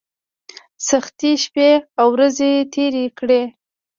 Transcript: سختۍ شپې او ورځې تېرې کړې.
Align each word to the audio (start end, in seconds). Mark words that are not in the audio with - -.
سختۍ 0.87 1.31
شپې 1.43 1.69
او 1.99 2.07
ورځې 2.15 2.51
تېرې 2.73 3.05
کړې. 3.17 3.41